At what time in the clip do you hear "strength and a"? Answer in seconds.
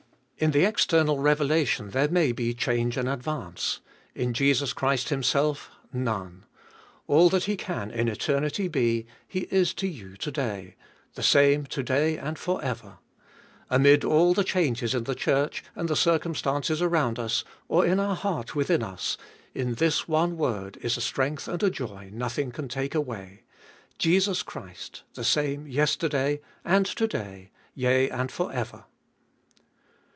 21.01-21.69